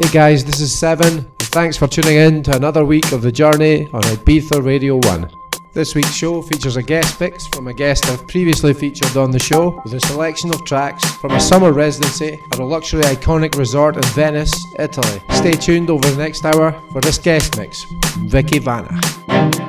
[0.00, 3.88] Hey guys, this is Seven, thanks for tuning in to another week of the journey
[3.92, 5.28] on Ibiza Radio 1.
[5.72, 9.40] This week's show features a guest mix from a guest I've previously featured on the
[9.40, 13.96] show with a selection of tracks from a summer residency at a luxury iconic resort
[13.96, 15.20] in Venice, Italy.
[15.30, 17.84] Stay tuned over the next hour for this guest mix
[18.18, 19.67] Vicky Vanna.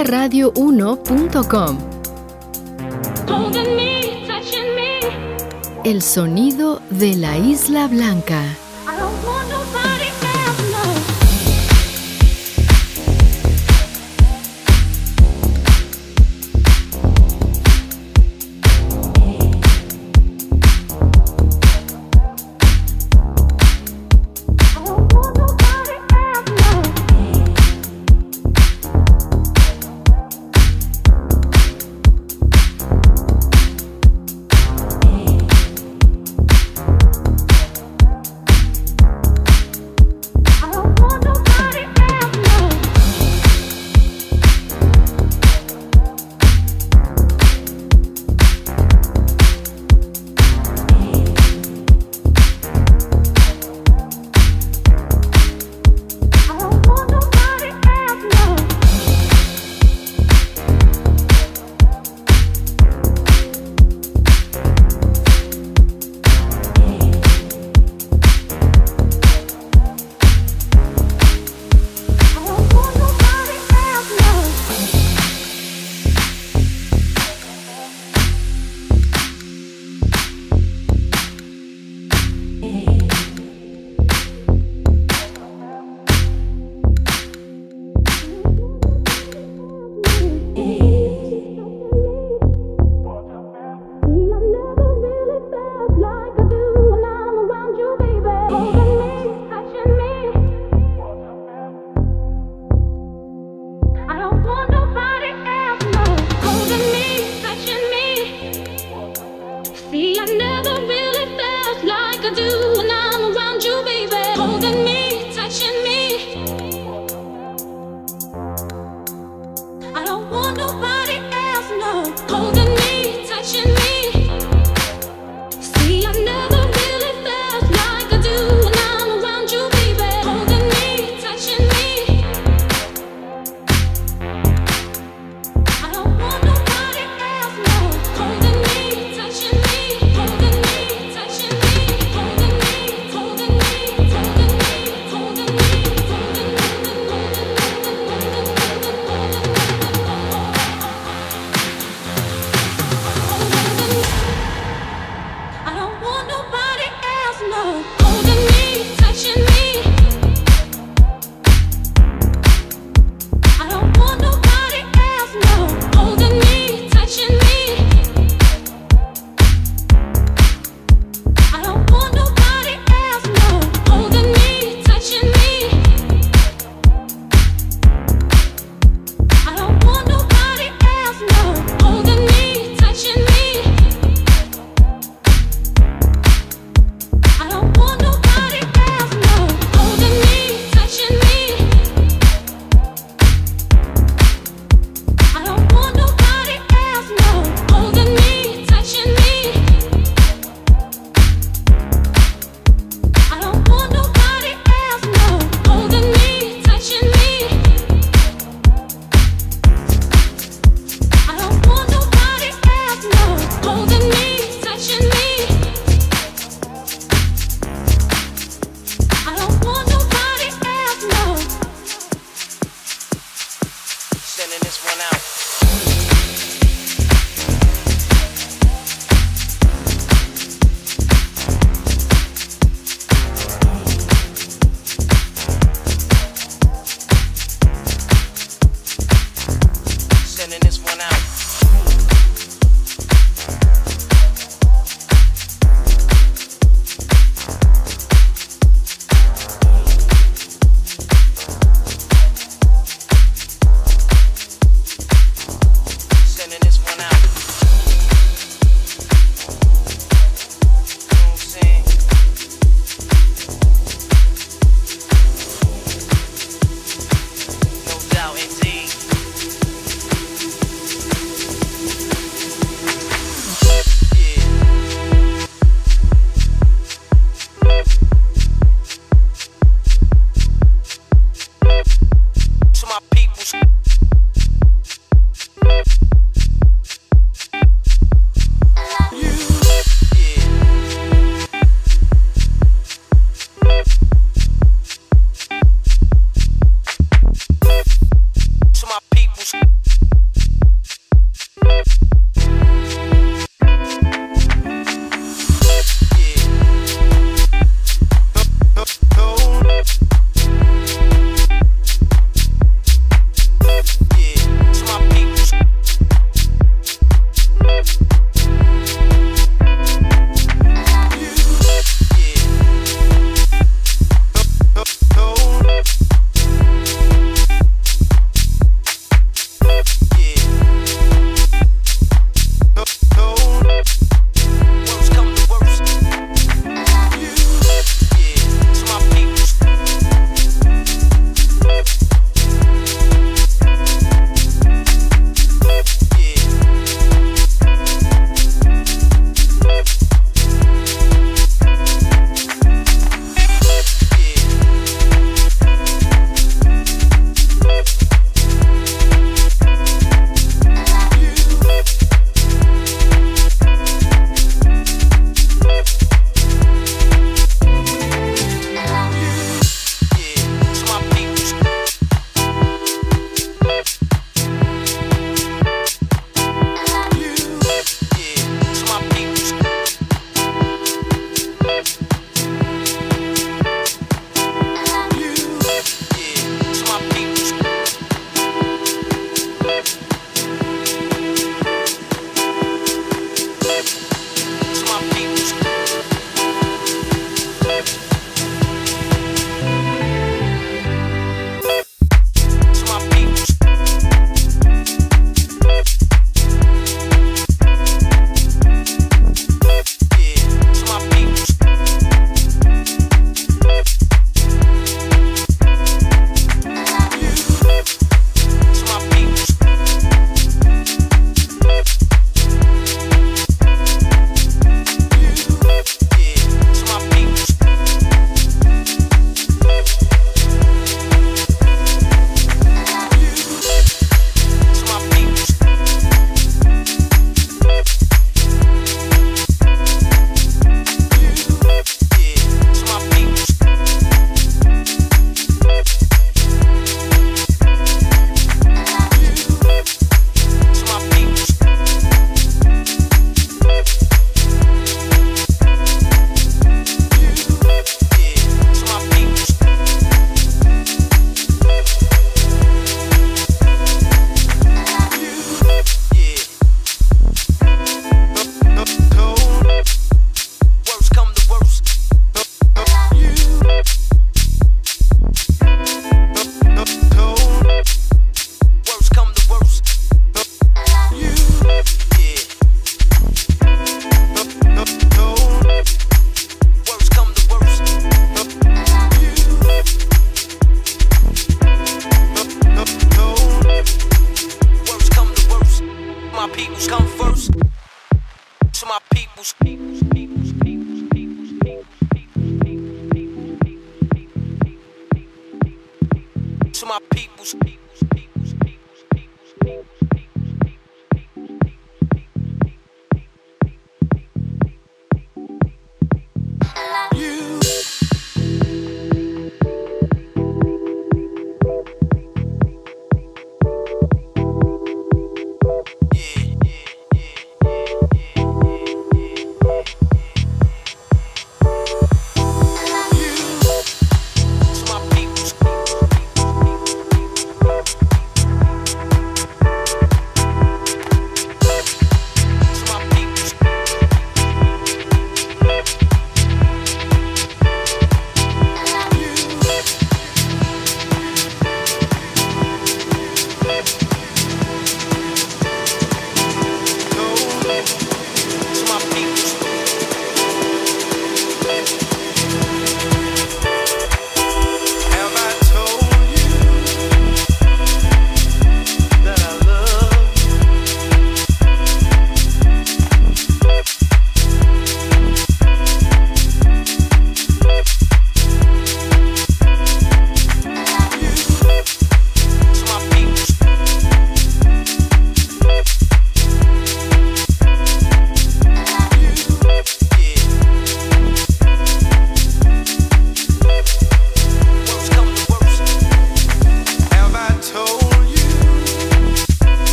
[0.00, 1.78] ibizaradio1.com
[5.84, 8.42] El sonido de la Isla Blanca.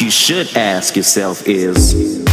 [0.00, 2.25] You should ask yourself is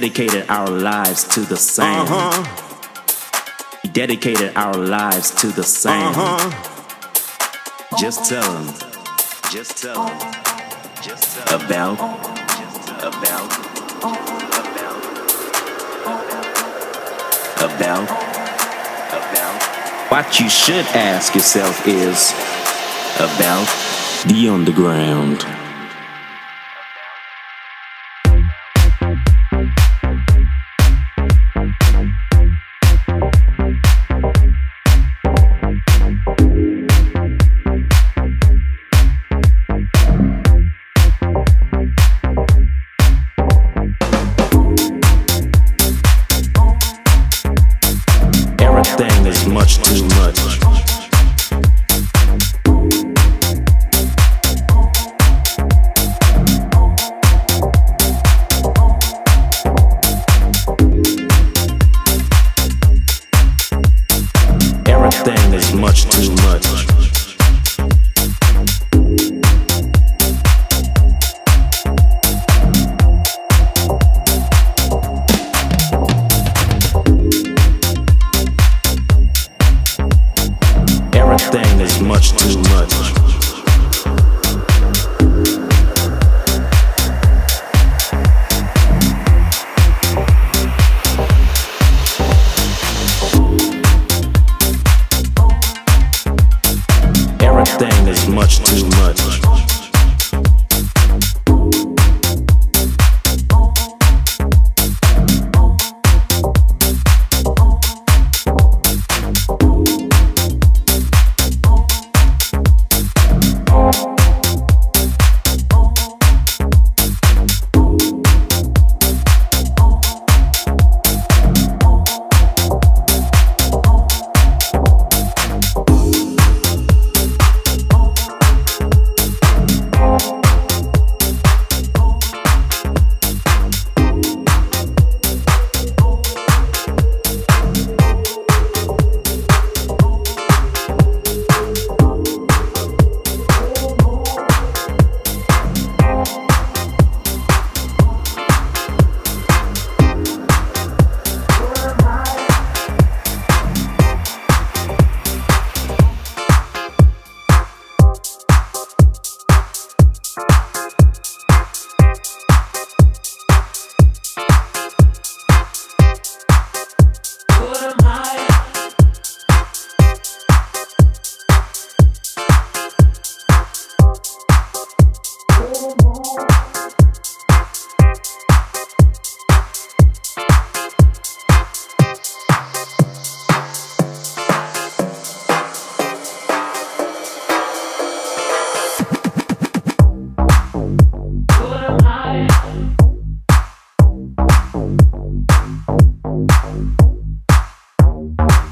[0.00, 2.06] dedicated our lives to the same.
[2.06, 3.90] Uh-huh.
[3.92, 6.14] Dedicated our lives to the same.
[6.14, 7.98] Uh-huh.
[7.98, 8.66] Just tell them.
[9.50, 10.16] Just tell them.
[11.02, 11.66] Just tell them.
[11.66, 11.98] About.
[12.46, 13.50] Just about.
[17.58, 18.06] About.
[18.06, 18.06] about,
[19.18, 19.62] about.
[20.12, 22.30] What you should ask yourself is
[23.18, 23.66] about
[24.28, 25.57] the underground.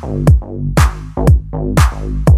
[0.06, 0.28] Thank
[2.28, 2.35] you.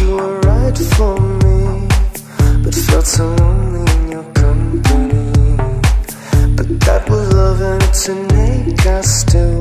[0.00, 1.88] you were right for me,
[2.62, 5.56] but felt so lonely in your company.
[6.56, 8.86] But that was love, and it's innate.
[8.86, 9.51] I still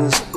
[0.00, 0.29] happens